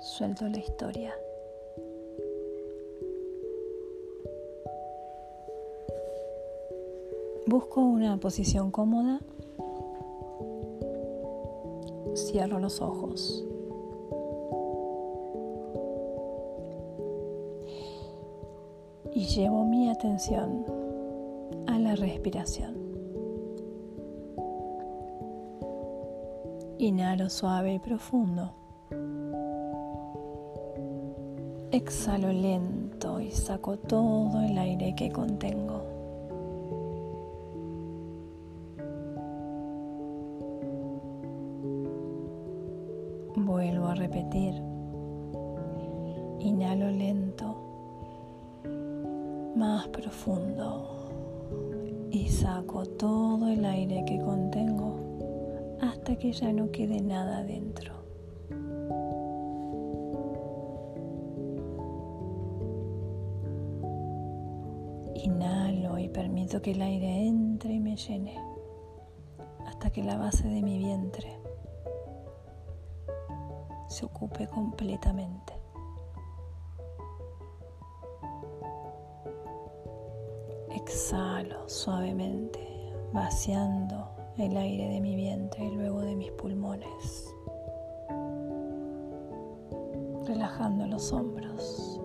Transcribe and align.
suelto 0.00 0.46
la 0.46 0.58
historia. 0.58 1.14
Busco 7.46 7.80
una 7.80 8.18
posición 8.18 8.70
cómoda. 8.70 9.20
Cierro 12.14 12.58
los 12.58 12.82
ojos. 12.82 13.44
Y 19.14 19.24
llevo 19.26 19.64
mi 19.64 19.88
atención 19.88 20.66
a 21.66 21.78
la 21.78 21.94
respiración. 21.96 22.83
Inhalo 26.78 27.30
suave 27.30 27.74
y 27.74 27.78
profundo. 27.78 28.50
Exhalo 31.70 32.32
lento 32.32 33.20
y 33.20 33.30
saco 33.30 33.76
todo 33.76 34.40
el 34.40 34.58
aire 34.58 34.92
que 34.96 35.12
contengo. 35.12 35.84
Vuelvo 43.36 43.86
a 43.86 43.94
repetir. 43.94 44.54
Inhalo 46.40 46.90
lento, 46.90 47.54
más 49.54 49.86
profundo 49.88 51.08
y 52.10 52.28
saco 52.28 52.84
todo 52.84 53.48
el 53.48 53.64
aire 53.64 54.04
que 54.04 54.18
contengo 54.18 55.13
hasta 55.88 56.16
que 56.16 56.32
ya 56.32 56.52
no 56.52 56.70
quede 56.70 57.00
nada 57.00 57.42
dentro. 57.42 57.92
Inhalo 65.14 65.98
y 65.98 66.08
permito 66.08 66.60
que 66.60 66.72
el 66.72 66.82
aire 66.82 67.26
entre 67.26 67.74
y 67.74 67.80
me 67.80 67.96
llene 67.96 68.36
hasta 69.66 69.90
que 69.90 70.02
la 70.02 70.16
base 70.16 70.48
de 70.48 70.62
mi 70.62 70.78
vientre 70.78 71.38
se 73.88 74.04
ocupe 74.04 74.46
completamente. 74.48 75.52
Exhalo 80.70 81.68
suavemente, 81.68 82.60
vaciando 83.12 84.13
el 84.38 84.56
aire 84.56 84.88
de 84.88 85.00
mi 85.00 85.14
vientre 85.14 85.64
y 85.64 85.70
luego 85.70 86.00
de 86.00 86.16
mis 86.16 86.32
pulmones, 86.32 87.32
relajando 90.26 90.86
los 90.86 91.12
hombros. 91.12 92.00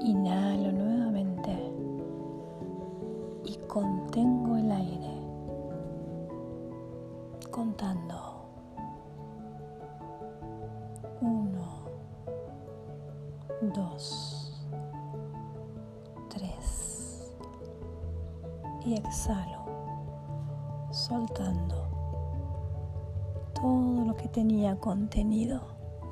Inhalo 0.00 0.72
nuevamente 0.72 1.56
y 3.44 3.56
contengo 3.68 4.56
el 4.56 4.72
aire, 4.72 5.14
contando. 7.50 8.16
Uno, 11.20 11.84
dos, 13.74 14.39
tres. 16.30 17.30
Y 18.86 18.94
exhalo, 18.94 19.66
soltando 20.90 21.88
todo 23.54 24.06
lo 24.06 24.16
que 24.16 24.28
tenía 24.28 24.76
contenido 24.76 25.60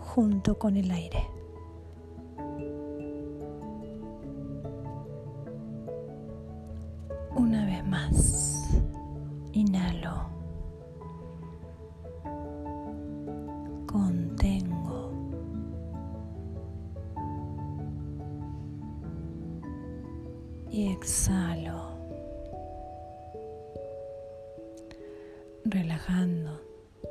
junto 0.01 0.59
con 0.59 0.77
el 0.77 0.91
aire. 0.91 1.38
Y 20.71 20.93
exhalo, 20.93 21.91
relajando 25.65 26.61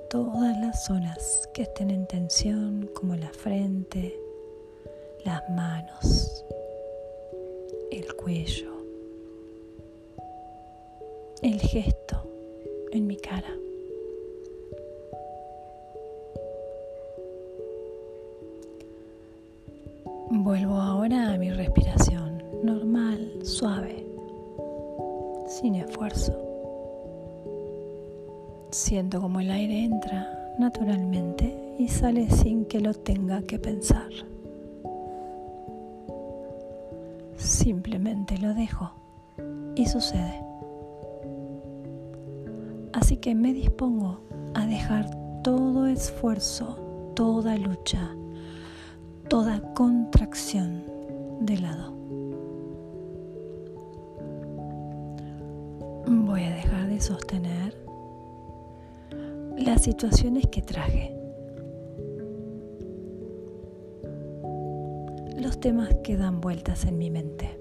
todas 0.09 0.57
las 0.59 0.85
zonas 0.85 1.49
que 1.53 1.63
estén 1.63 1.89
en 1.89 2.07
tensión, 2.07 2.89
como 2.95 3.15
la 3.15 3.29
frente, 3.29 4.17
las 5.25 5.47
manos, 5.49 6.43
el 7.91 8.13
cuello 8.15 8.77
el 11.41 11.59
gesto 11.61 12.27
en 12.91 13.05
mi 13.05 13.17
cara. 13.17 13.53
Vuelvo 20.29 20.75
ahora 20.75 21.33
a 21.33 21.37
mi 21.37 21.51
respiración 21.51 22.26
suave, 23.57 24.05
sin 25.47 25.73
esfuerzo. 25.73 26.31
Siento 28.69 29.19
como 29.19 29.39
el 29.39 29.49
aire 29.49 29.83
entra 29.83 30.53
naturalmente 30.59 31.75
y 31.79 31.87
sale 31.87 32.29
sin 32.29 32.65
que 32.65 32.79
lo 32.79 32.93
tenga 32.93 33.41
que 33.41 33.57
pensar. 33.57 34.11
Simplemente 37.35 38.37
lo 38.37 38.53
dejo 38.53 38.91
y 39.73 39.87
sucede. 39.87 40.39
Así 42.93 43.17
que 43.17 43.33
me 43.33 43.53
dispongo 43.53 44.19
a 44.53 44.67
dejar 44.67 45.09
todo 45.41 45.87
esfuerzo, 45.87 46.77
toda 47.15 47.57
lucha, 47.57 48.15
toda 49.29 49.73
contracción 49.73 50.83
de 51.41 51.57
lado. 51.57 51.96
Voy 56.09 56.43
a 56.45 56.51
dejar 56.51 56.87
de 56.87 57.01
sostener 57.01 57.75
las 59.57 59.81
situaciones 59.81 60.47
que 60.47 60.61
traje, 60.61 61.13
los 65.35 65.59
temas 65.59 65.93
que 66.05 66.15
dan 66.15 66.39
vueltas 66.39 66.85
en 66.85 66.97
mi 66.97 67.09
mente. 67.09 67.59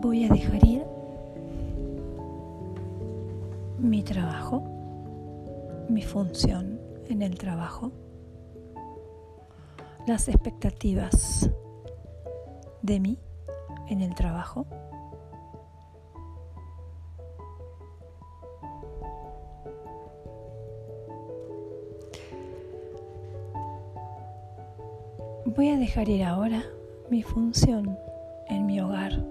Voy 0.00 0.24
a 0.24 0.30
dejar 0.30 0.64
ir 0.64 0.86
mi 3.78 4.02
trabajo, 4.02 4.62
mi 5.90 6.00
función 6.00 6.80
en 7.10 7.20
el 7.20 7.36
trabajo, 7.36 7.92
las 10.06 10.28
expectativas 10.28 11.50
de 12.80 13.00
mí 13.00 13.18
en 13.90 14.00
el 14.00 14.14
trabajo. 14.14 14.66
Voy 25.60 25.68
a 25.68 25.76
dejar 25.76 26.08
ir 26.08 26.24
ahora 26.24 26.64
mi 27.10 27.22
función 27.22 27.98
en 28.48 28.64
mi 28.64 28.80
hogar 28.80 29.22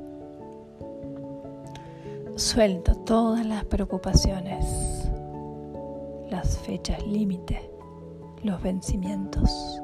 Suelto 2.35 2.93
todas 2.97 3.43
las 3.47 3.65
preocupaciones, 3.65 5.09
las 6.29 6.55
fechas 6.59 7.03
límite, 7.07 7.71
los 8.43 8.61
vencimientos, 8.61 9.81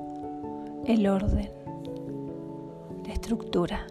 el 0.86 1.08
orden, 1.08 1.50
la 3.08 3.14
estructura. 3.14 3.88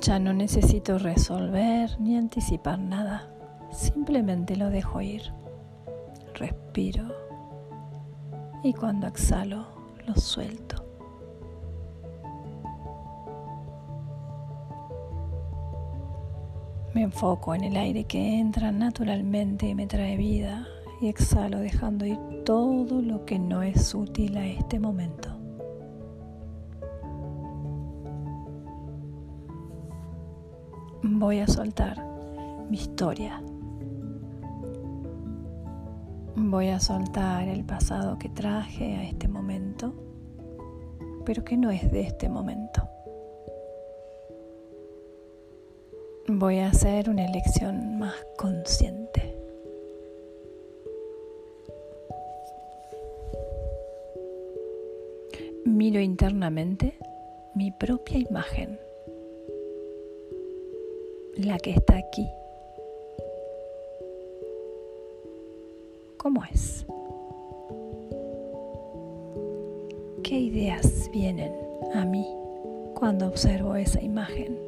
Ya 0.00 0.18
no 0.18 0.32
necesito 0.32 0.96
resolver 0.96 2.00
ni 2.00 2.16
anticipar 2.16 2.78
nada, 2.78 3.28
simplemente 3.72 4.56
lo 4.56 4.70
dejo 4.70 5.02
ir. 5.02 5.34
Respiro 6.32 7.15
y 8.66 8.74
cuando 8.74 9.06
exhalo 9.06 9.64
lo 10.08 10.14
suelto. 10.16 10.84
Me 16.92 17.02
enfoco 17.02 17.54
en 17.54 17.62
el 17.62 17.76
aire 17.76 18.04
que 18.04 18.40
entra 18.40 18.72
naturalmente 18.72 19.68
y 19.68 19.74
me 19.76 19.86
trae 19.86 20.16
vida 20.16 20.66
y 21.00 21.08
exhalo 21.08 21.60
dejando 21.60 22.06
ir 22.06 22.18
todo 22.44 23.02
lo 23.02 23.24
que 23.24 23.38
no 23.38 23.62
es 23.62 23.94
útil 23.94 24.36
a 24.36 24.46
este 24.46 24.80
momento. 24.80 25.28
Voy 31.02 31.38
a 31.38 31.46
soltar 31.46 32.04
mi 32.68 32.78
historia. 32.78 33.40
Voy 36.38 36.68
a 36.68 36.80
soltar 36.80 37.48
el 37.48 37.64
pasado 37.64 38.18
que 38.18 38.28
traje 38.28 38.94
a 38.94 39.04
este 39.04 39.26
momento, 39.26 39.94
pero 41.24 41.42
que 41.44 41.56
no 41.56 41.70
es 41.70 41.90
de 41.90 42.02
este 42.02 42.28
momento. 42.28 42.86
Voy 46.28 46.58
a 46.58 46.68
hacer 46.68 47.08
una 47.08 47.24
elección 47.24 47.98
más 47.98 48.14
consciente. 48.36 49.34
Miro 55.64 56.00
internamente 56.00 56.98
mi 57.54 57.70
propia 57.70 58.18
imagen, 58.18 58.78
la 61.38 61.58
que 61.58 61.70
está 61.70 61.96
aquí. 61.96 62.28
¿Cómo 66.26 66.42
es? 66.52 66.84
¿Qué 70.24 70.40
ideas 70.40 71.08
vienen 71.12 71.52
a 71.94 72.04
mí 72.04 72.26
cuando 72.96 73.28
observo 73.28 73.76
esa 73.76 74.02
imagen? 74.02 74.58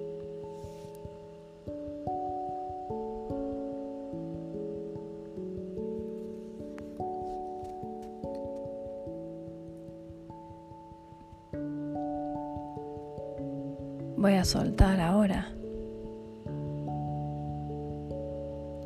Voy 14.16 14.34
a 14.34 14.44
soltar 14.44 15.00
ahora 15.00 15.52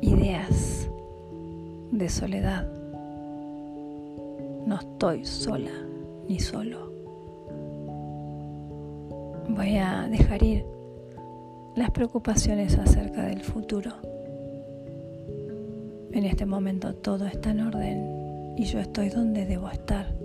ideas 0.01 0.82
de 1.97 2.09
soledad. 2.09 2.67
No 4.65 4.79
estoy 4.79 5.25
sola 5.25 5.71
ni 6.27 6.39
solo. 6.39 6.91
Voy 9.49 9.77
a 9.77 10.07
dejar 10.09 10.41
ir 10.41 10.65
las 11.75 11.91
preocupaciones 11.91 12.77
acerca 12.79 13.23
del 13.27 13.41
futuro. 13.41 13.91
En 16.11 16.25
este 16.25 16.47
momento 16.47 16.95
todo 16.95 17.27
está 17.27 17.51
en 17.51 17.61
orden 17.61 18.55
y 18.57 18.63
yo 18.63 18.79
estoy 18.79 19.09
donde 19.09 19.45
debo 19.45 19.69
estar. 19.69 20.15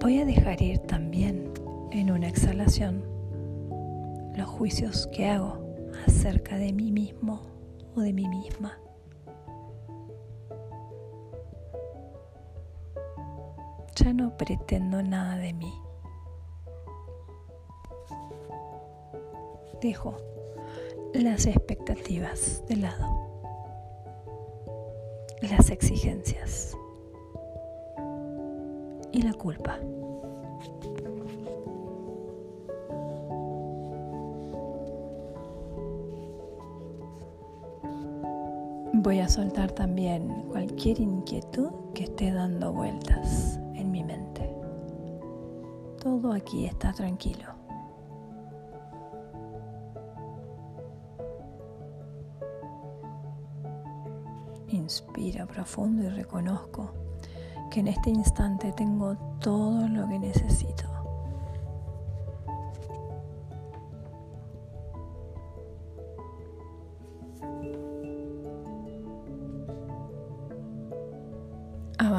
Voy 0.00 0.18
a 0.18 0.26
dejar 0.26 0.60
ir 0.60 0.78
también 0.80 1.50
en 1.90 2.10
una 2.10 2.28
exhalación 2.28 3.02
los 4.36 4.46
juicios 4.48 5.06
que 5.06 5.26
hago 5.26 5.64
acerca 6.06 6.58
de 6.58 6.72
mí 6.72 6.90
mismo 6.90 7.53
o 7.96 8.00
de 8.00 8.12
mí 8.12 8.26
misma. 8.28 8.78
Ya 13.96 14.12
no 14.12 14.36
pretendo 14.36 15.02
nada 15.02 15.36
de 15.36 15.52
mí. 15.52 15.72
Dejo 19.80 20.16
las 21.12 21.46
expectativas 21.46 22.64
de 22.66 22.76
lado, 22.76 23.40
las 25.42 25.70
exigencias 25.70 26.76
y 29.12 29.22
la 29.22 29.32
culpa. 29.34 29.78
Voy 38.98 39.18
a 39.18 39.28
soltar 39.28 39.72
también 39.72 40.28
cualquier 40.50 41.00
inquietud 41.00 41.72
que 41.94 42.04
esté 42.04 42.30
dando 42.30 42.72
vueltas 42.72 43.58
en 43.74 43.90
mi 43.90 44.04
mente. 44.04 44.48
Todo 46.00 46.32
aquí 46.32 46.66
está 46.66 46.92
tranquilo. 46.92 47.48
Inspiro 54.68 55.48
profundo 55.48 56.04
y 56.04 56.08
reconozco 56.10 56.92
que 57.72 57.80
en 57.80 57.88
este 57.88 58.10
instante 58.10 58.70
tengo 58.72 59.16
todo 59.40 59.88
lo 59.88 60.06
que 60.06 60.20
necesito. 60.20 60.93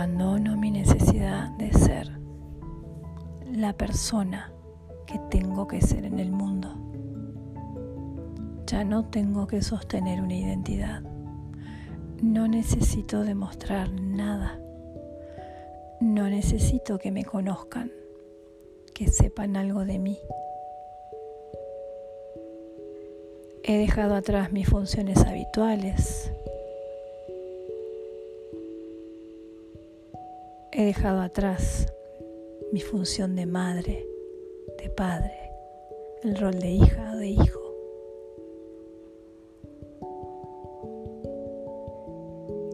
Abandono 0.05 0.55
mi 0.55 0.69
necesidad 0.69 1.49
de 1.57 1.73
ser 1.73 2.11
la 3.51 3.73
persona 3.73 4.53
que 5.07 5.17
tengo 5.31 5.67
que 5.67 5.81
ser 5.81 6.05
en 6.05 6.19
el 6.19 6.31
mundo. 6.31 6.75
Ya 8.67 8.83
no 8.83 9.05
tengo 9.05 9.47
que 9.47 9.63
sostener 9.63 10.21
una 10.21 10.35
identidad. 10.35 11.01
No 12.21 12.47
necesito 12.47 13.23
demostrar 13.23 13.91
nada 13.93 14.59
no 15.99 16.29
necesito 16.29 16.99
que 16.99 17.11
me 17.11 17.25
conozcan, 17.25 17.91
que 18.93 19.07
sepan 19.07 19.57
algo 19.57 19.85
de 19.85 19.97
mí. 19.97 20.19
He 23.63 23.79
dejado 23.79 24.13
atrás 24.13 24.51
mis 24.51 24.69
funciones 24.69 25.17
habituales. 25.25 26.34
He 30.77 30.83
dejado 30.83 31.21
atrás 31.21 31.87
mi 32.73 32.81
función 32.81 33.33
de 33.37 33.45
madre, 33.45 34.05
de 34.77 34.89
padre, 34.89 35.53
el 36.21 36.35
rol 36.35 36.59
de 36.59 36.69
hija 36.69 37.13
o 37.13 37.15
de 37.15 37.29
hijo. 37.29 37.59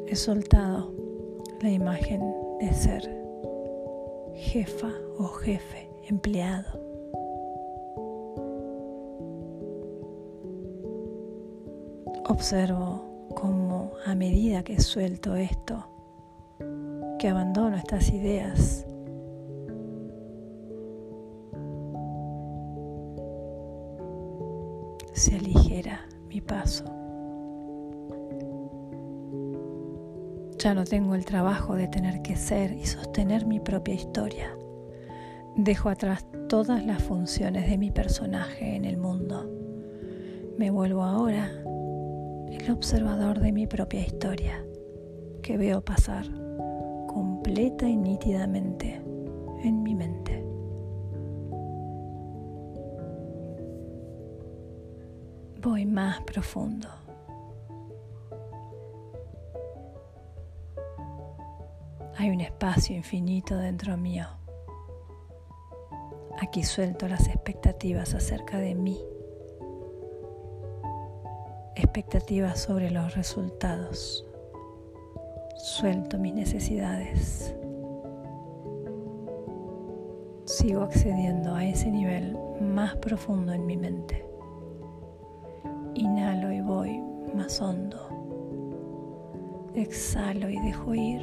He 0.08 0.16
soltado 0.16 0.92
la 1.62 1.70
imagen 1.70 2.22
de 2.60 2.74
ser 2.74 3.08
jefa 4.34 4.92
o 5.20 5.26
jefe, 5.26 5.88
empleado. 6.10 6.82
Observo 12.28 13.30
cómo 13.36 13.92
a 14.08 14.16
medida 14.16 14.64
que 14.64 14.82
suelto 14.82 15.36
esto, 15.36 15.91
que 17.22 17.30
abandono 17.30 17.78
estas 17.78 18.12
ideas, 18.12 18.84
se 25.14 25.36
aligera 25.36 26.00
mi 26.28 26.42
paso. 26.42 26.84
Ya 30.58 30.74
no 30.74 30.84
tengo 30.84 31.14
el 31.14 31.24
trabajo 31.24 31.76
de 31.76 31.88
tener 31.88 32.24
que 32.24 32.36
ser 32.36 32.74
y 32.74 32.88
sostener 32.88 33.46
mi 33.46 33.60
propia 33.60 33.94
historia. 33.94 34.58
Dejo 35.56 35.90
atrás 35.90 36.26
todas 36.50 36.84
las 36.84 37.04
funciones 37.04 37.70
de 37.70 37.78
mi 37.78 37.92
personaje 37.92 38.76
en 38.76 38.84
el 38.84 38.98
mundo. 38.98 39.48
Me 40.58 40.72
vuelvo 40.72 41.04
ahora 41.04 41.52
el 42.50 42.72
observador 42.72 43.42
de 43.42 43.52
mi 43.52 43.68
propia 43.68 44.02
historia, 44.02 44.66
que 45.44 45.58
veo 45.58 45.82
pasar 45.86 46.26
completa 47.14 47.88
y 47.88 47.98
nítidamente 47.98 48.96
en 49.64 49.84
mi 49.84 49.94
mente. 49.96 50.44
Voy 55.62 55.86
más 55.86 56.22
profundo. 56.22 56.88
Hay 62.18 62.30
un 62.30 62.42
espacio 62.42 62.96
infinito 62.96 63.58
dentro 63.58 63.98
mío. 63.98 64.26
Aquí 66.40 66.64
suelto 66.64 67.08
las 67.08 67.28
expectativas 67.28 68.14
acerca 68.14 68.58
de 68.58 68.74
mí. 68.74 69.00
Expectativas 71.76 72.60
sobre 72.60 72.90
los 72.90 73.16
resultados. 73.16 74.26
Suelto 75.64 76.18
mis 76.18 76.34
necesidades. 76.34 77.56
Sigo 80.46 80.82
accediendo 80.82 81.54
a 81.54 81.64
ese 81.64 81.92
nivel 81.92 82.36
más 82.60 82.96
profundo 82.96 83.54
en 83.54 83.68
mi 83.68 83.78
mente. 83.78 84.26
Inhalo 85.94 86.52
y 86.52 86.62
voy 86.62 87.00
más 87.36 87.62
hondo. 87.62 88.00
Exhalo 89.76 90.50
y 90.50 90.58
dejo 90.62 90.96
ir. 90.96 91.22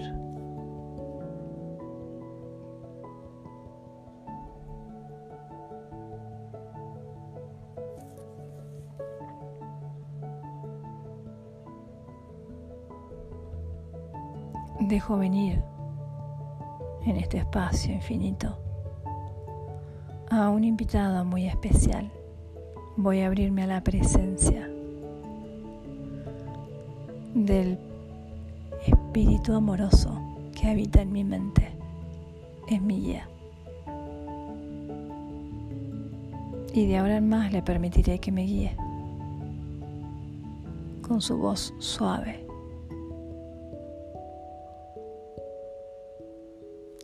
Dejo 14.89 15.19
venir 15.19 15.63
en 17.05 17.19
este 17.19 17.37
espacio 17.37 17.93
infinito 17.93 18.57
a 20.31 20.49
un 20.49 20.65
invitado 20.65 21.27
muy 21.27 21.47
especial. 21.47 22.11
Voy 22.97 23.21
a 23.21 23.27
abrirme 23.27 23.65
a 23.65 23.67
la 23.67 23.85
presencia 23.85 24.67
del 27.35 27.79
espíritu 28.87 29.53
amoroso 29.53 30.19
que 30.59 30.69
habita 30.69 31.03
en 31.03 31.13
mi 31.13 31.23
mente. 31.23 31.69
Es 32.71 32.81
mi 32.81 32.99
guía. 32.99 33.29
Y 36.73 36.87
de 36.87 36.97
ahora 36.97 37.19
en 37.19 37.29
más 37.29 37.53
le 37.53 37.61
permitiré 37.61 38.21
que 38.21 38.33
me 38.33 38.45
guíe 38.45 38.75
con 41.03 41.21
su 41.21 41.37
voz 41.37 41.75
suave. 41.79 42.48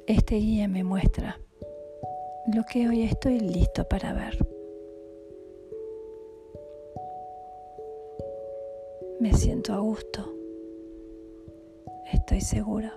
Este 0.06 0.34
guía 0.34 0.68
me 0.68 0.84
muestra 0.84 1.40
lo 2.54 2.62
que 2.64 2.87
hoy 2.87 3.04
estoy 3.04 3.40
listo 3.40 3.88
para 3.88 4.12
ver. 4.12 4.37
Me 9.18 9.32
siento 9.32 9.73
a 9.73 9.78
gusto. 9.78 10.30
Estoy 12.12 12.42
seguro. 12.42 12.90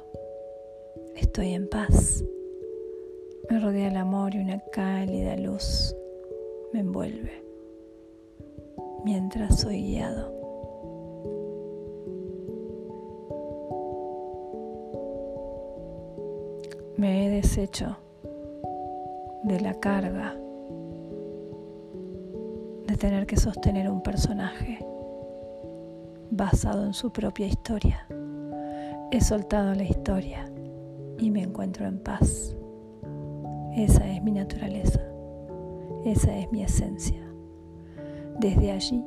Estoy 1.16 1.54
en 1.54 1.70
paz. 1.70 2.26
Me 3.50 3.62
rodea 3.62 3.88
el 3.88 3.96
amor 3.96 4.36
y 4.36 4.40
una 4.40 4.60
cálida 4.74 5.38
luz 5.38 5.96
me 6.74 6.82
envuelve 6.82 7.42
mientras 9.06 9.62
soy 9.62 9.82
guiado. 9.82 10.37
Deshecho 17.58 17.98
de 19.44 19.60
la 19.60 19.74
carga 19.80 20.36
de 22.86 22.96
tener 22.98 23.26
que 23.26 23.36
sostener 23.36 23.90
un 23.90 24.04
personaje 24.04 24.78
basado 26.30 26.86
en 26.86 26.94
su 26.94 27.12
propia 27.12 27.48
historia. 27.48 28.06
He 29.10 29.22
soltado 29.22 29.74
la 29.74 29.86
historia 29.86 30.52
y 31.18 31.32
me 31.32 31.42
encuentro 31.42 31.88
en 31.88 31.98
paz. 31.98 32.56
Esa 33.76 34.08
es 34.08 34.22
mi 34.22 34.34
naturaleza, 34.34 35.02
esa 36.06 36.38
es 36.38 36.52
mi 36.52 36.62
esencia. 36.62 37.28
Desde 38.40 38.72
allí 38.72 39.04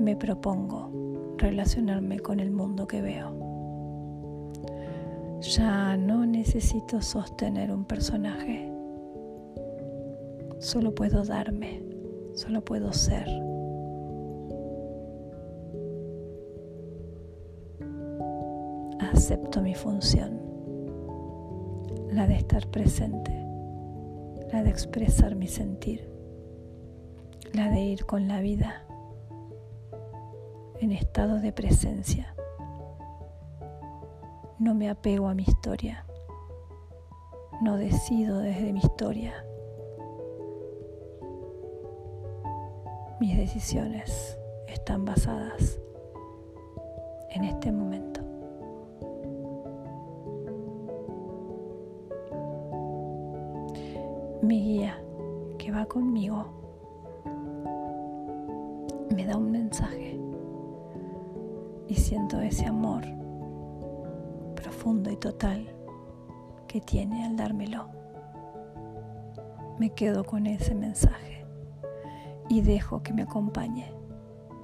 me 0.00 0.16
propongo 0.16 0.90
relacionarme 1.36 2.18
con 2.20 2.40
el 2.40 2.50
mundo 2.50 2.86
que 2.86 3.02
veo. 3.02 3.37
Ya 5.40 5.96
no 5.96 6.26
necesito 6.26 7.00
sostener 7.00 7.70
un 7.70 7.84
personaje 7.84 8.68
Solo 10.58 10.92
puedo 10.92 11.24
darme, 11.24 11.80
solo 12.34 12.64
puedo 12.64 12.92
ser. 12.92 13.28
Acepto 18.98 19.62
mi 19.62 19.76
función, 19.76 20.40
la 22.10 22.26
de 22.26 22.34
estar 22.34 22.66
presente, 22.66 23.30
la 24.52 24.64
de 24.64 24.70
expresar 24.70 25.36
mi 25.36 25.46
sentir, 25.46 26.10
la 27.54 27.70
de 27.70 27.80
ir 27.80 28.04
con 28.04 28.26
la 28.26 28.40
vida 28.40 28.84
en 30.80 30.90
estado 30.90 31.38
de 31.38 31.52
presencia. 31.52 32.34
No 34.58 34.74
me 34.74 34.90
apego 34.90 35.28
a 35.28 35.34
mi 35.34 35.44
historia, 35.44 36.04
no 37.62 37.76
decido 37.76 38.38
desde 38.38 38.72
mi 38.72 38.80
historia 38.80 39.44
Mis 43.20 43.36
decisiones 43.36 44.38
están 44.68 45.04
basadas 45.04 45.80
en 47.30 47.42
este 47.42 47.72
momento. 47.72 48.20
Mi 54.40 54.62
guía 54.62 55.02
que 55.58 55.72
va 55.72 55.84
conmigo 55.86 56.46
me 59.16 59.26
da 59.26 59.36
un 59.36 59.50
mensaje 59.50 60.16
y 61.88 61.94
siento 61.96 62.40
ese 62.40 62.66
amor 62.66 63.17
y 64.88 65.16
total 65.16 65.68
que 66.66 66.80
tiene 66.80 67.26
al 67.26 67.36
dármelo. 67.36 67.88
Me 69.78 69.90
quedo 69.90 70.24
con 70.24 70.46
ese 70.46 70.74
mensaje 70.74 71.44
y 72.48 72.62
dejo 72.62 73.02
que 73.02 73.12
me 73.12 73.22
acompañe 73.22 73.92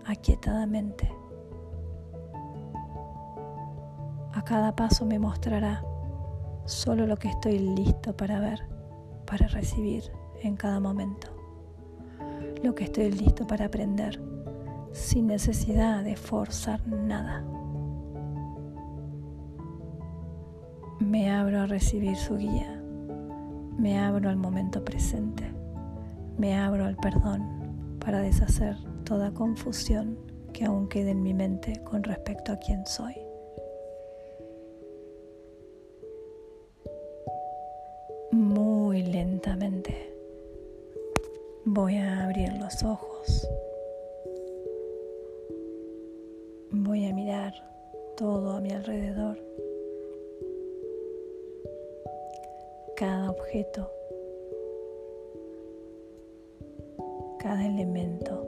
aquietadamente. 0.07 1.13
A 4.33 4.43
cada 4.45 4.75
paso 4.75 5.05
me 5.05 5.19
mostrará 5.19 5.85
solo 6.65 7.07
lo 7.07 7.19
que 7.19 7.29
estoy 7.29 7.59
listo 7.59 8.17
para 8.17 8.41
ver, 8.41 8.67
para 9.27 9.47
recibir 9.49 10.11
en 10.43 10.57
cada 10.57 10.81
momento. 10.81 11.29
Lo 12.63 12.75
que 12.75 12.85
estoy 12.85 13.13
listo 13.13 13.47
para 13.47 13.67
aprender 13.67 14.21
sin 14.93 15.27
necesidad 15.27 16.03
de 16.03 16.17
forzar 16.17 16.87
nada. 16.87 17.45
Me 21.15 21.31
abro 21.31 21.61
a 21.61 21.67
recibir 21.67 22.17
su 22.17 22.37
guía. 22.37 22.83
Me 23.79 24.01
abro 24.01 24.29
al 24.29 24.37
momento 24.37 24.85
presente. 24.85 25.45
Me 26.37 26.57
abro 26.57 26.87
al 26.87 26.97
perdón 26.97 27.97
para 28.05 28.19
deshacer 28.19 28.75
toda 29.05 29.33
confusión 29.33 30.19
que 30.53 30.65
aún 30.65 30.89
quede 30.89 31.13
en 31.13 31.23
mi 31.23 31.33
mente 31.33 31.81
con 31.85 32.03
respecto 32.03 32.51
a 32.51 32.57
quién 32.57 32.85
soy. 32.85 33.15
Muy 38.33 39.05
lentamente 39.05 40.13
voy 41.65 41.95
a 41.95 42.25
abrir 42.25 42.55
los 42.55 42.83
ojos. 42.83 43.49
Voy 46.73 47.07
a 47.07 47.15
mirar 47.15 47.53
todo 48.17 48.57
a 48.57 48.61
mi 48.61 48.73
alrededor. 48.73 49.54
Cada 52.97 53.31
objeto 53.31 53.91
cada 57.45 57.67
elemento, 57.67 58.47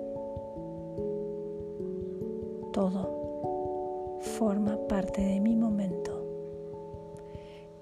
todo 2.73 4.19
forma 4.39 4.79
parte 4.89 5.21
de 5.21 5.39
mi 5.39 5.55
momento 5.55 6.25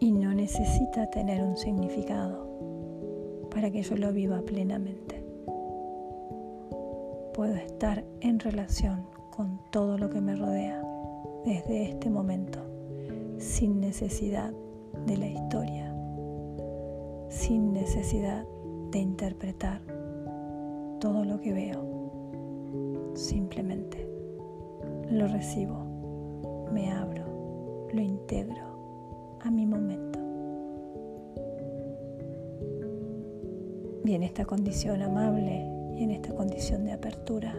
y 0.01 0.11
no 0.11 0.35
necesita 0.35 1.09
tener 1.11 1.41
un 1.41 1.57
significado 1.57 2.49
para 3.49 3.71
que 3.71 3.83
yo 3.83 3.97
lo 3.97 4.13
viva 4.13 4.43
plenamente. 4.43 5.25
Puedo 7.33 7.55
estar 7.55 8.05
en 8.21 8.41
relación 8.41 9.07
con 9.31 9.61
todo 9.71 9.97
lo 9.97 10.11
que 10.11 10.21
me 10.21 10.35
rodea 10.35 10.83
desde 11.45 11.91
este 11.91 12.11
momento, 12.11 12.59
sin 13.39 13.81
necesidad 13.81 14.53
de 15.07 15.17
la 15.17 15.29
historia, 15.29 15.84
sin 17.35 17.73
necesidad 17.73 18.47
de 18.93 19.01
interpretar 19.01 19.81
todo 21.01 21.25
lo 21.25 21.41
que 21.41 21.53
veo. 21.53 23.13
Simplemente 23.15 24.09
lo 25.11 25.27
recibo, 25.27 26.71
me 26.73 26.93
abro, 26.93 27.89
lo 27.93 28.01
integro 28.01 29.39
a 29.41 29.51
mi 29.51 29.67
momento. 29.67 30.21
Y 34.05 34.15
en 34.15 34.23
esta 34.23 34.45
condición 34.45 35.03
amable 35.03 35.67
y 35.97 36.05
en 36.05 36.13
esta 36.13 36.33
condición 36.35 36.85
de 36.85 36.93
apertura, 36.93 37.57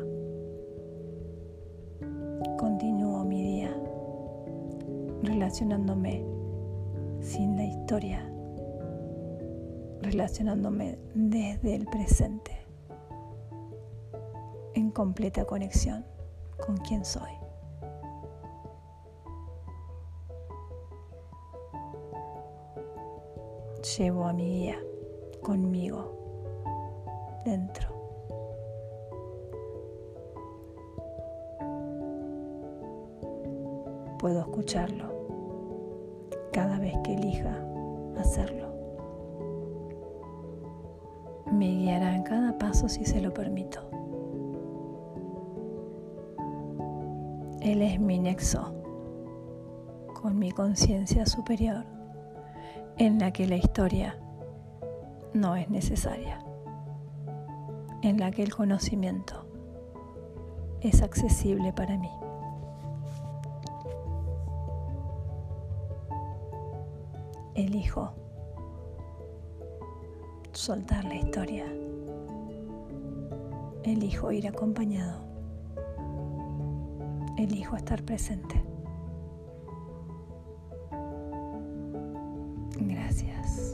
continúo 2.58 3.26
mi 3.26 3.44
día 3.44 3.76
relacionándome 5.22 6.24
sin 7.20 7.58
la 7.58 7.66
historia, 7.66 8.32
relacionándome 10.06 11.00
desde 11.16 11.76
el 11.76 11.86
presente 11.86 12.52
en 14.76 14.92
completa 14.92 15.46
conexión 15.46 16.06
con 16.66 16.78
quien 16.78 17.04
soy. 17.04 17.32
Llevo 23.98 24.26
a 24.26 24.34
mi 24.34 24.46
guía 24.46 24.80
conmigo 25.42 26.12
dentro. 27.46 27.90
Puedo 34.20 34.40
escucharlo 34.40 35.14
cada 36.52 36.80
vez 36.80 36.96
que 37.04 37.14
elija 37.14 37.64
hacerlo. 38.18 38.65
Me 41.56 41.68
guiará 41.68 42.14
en 42.14 42.24
cada 42.24 42.58
paso 42.58 42.90
si 42.90 43.06
se 43.06 43.22
lo 43.22 43.34
permito. 43.34 43.80
Él 47.62 47.82
es 47.82 47.98
mi 47.98 48.20
nexo 48.20 48.74
con 50.22 50.38
mi 50.38 50.52
conciencia 50.52 51.26
superior 51.26 51.86
en 52.98 53.20
la 53.20 53.32
que 53.32 53.48
la 53.48 53.56
historia 53.56 54.20
no 55.34 55.56
es 55.56 55.70
necesaria, 55.70 56.40
en 58.02 58.20
la 58.20 58.32
que 58.32 58.44
el 58.44 58.54
conocimiento 58.54 59.46
es 60.82 61.02
accesible 61.02 61.72
para 61.72 61.98
mí. 61.98 62.12
Elijo 67.54 68.25
soltar 70.66 71.06
la 71.06 71.14
historia. 71.14 71.64
Elijo 73.84 74.32
ir 74.32 74.48
acompañado. 74.48 75.22
Elijo 77.38 77.76
estar 77.76 78.02
presente. 78.02 78.64
Gracias. 82.80 83.65